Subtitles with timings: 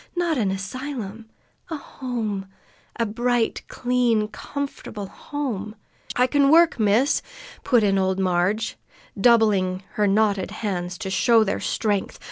[0.15, 1.29] "Not an asylum,
[1.69, 2.47] A home
[2.95, 5.75] a bright, clean, comfortable home"
[6.15, 7.21] "I can work, miss!"
[7.63, 8.63] put in old Marg,
[9.15, 12.19] doubling her knotted hands to show their strength.